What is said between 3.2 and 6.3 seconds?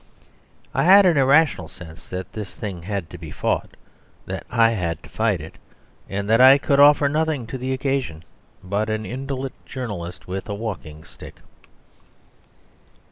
fought, that I had to fight it; and